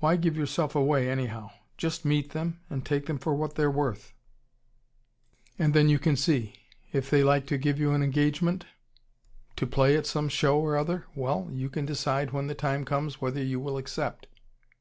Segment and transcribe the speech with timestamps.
[0.00, 1.50] Why give yourself away, anyhow?
[1.78, 4.12] Just meet them and take them for what they're worth
[5.60, 6.54] and then you can see.
[6.92, 8.66] If they like to give you an engagement
[9.54, 13.20] to play at some show or other well, you can decide when the time comes
[13.20, 14.26] whether you will accept.